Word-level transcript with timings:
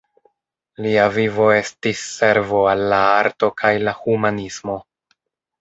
Lia 0.85 1.03
vivo 1.17 1.49
estis 1.57 2.01
servo 2.15 2.63
al 2.71 2.83
la 2.95 3.03
arto 3.21 3.51
kaj 3.63 3.75
la 3.89 3.97
humanismo. 4.03 4.79